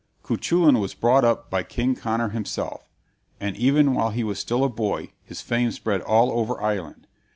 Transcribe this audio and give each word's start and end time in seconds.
Cuchulain 0.23 0.79
was 0.79 0.95
brought 0.95 1.23
up 1.23 1.51
by 1.51 1.61
King 1.61 1.93
Conor 1.93 2.29
himself, 2.29 2.89
and 3.39 3.55
even 3.55 3.93
while 3.93 4.09
he 4.09 4.23
was 4.23 4.39
still 4.39 4.63
a 4.63 4.67
boy 4.67 5.11
his 5.23 5.41
fame 5.41 5.69
spread 5.69 6.01
all 6.01 6.31
over 6.31 6.59
Ireland. 6.59 7.05